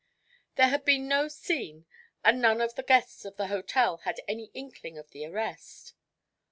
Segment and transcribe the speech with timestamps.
[0.55, 1.85] There had been no "scene"
[2.23, 5.93] and none of the guests of the hotel had any inkling of the arrest.